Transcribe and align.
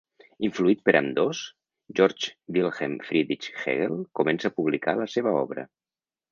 Influït 0.47 0.79
per 0.87 0.93
ambdós, 0.99 1.41
Georg 1.99 2.25
Wilhelm 2.57 2.97
Friedrich 3.11 3.53
Hegel 3.61 4.03
comença 4.21 4.53
a 4.53 4.57
publicar 4.59 4.99
la 5.05 5.11
seva 5.17 5.39
obra. 5.47 5.71